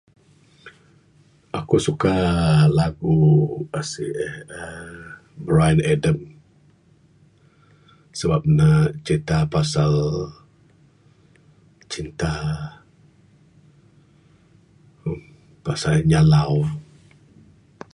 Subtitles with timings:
[1.59, 2.15] Aku suka
[2.79, 3.17] lagu
[3.79, 4.89] asih uhh uhh
[5.45, 6.17] Bryan Adam
[8.19, 9.93] sebab nuh cirita pasal
[11.91, 12.33] cinta
[15.65, 16.53] pasal nyalau.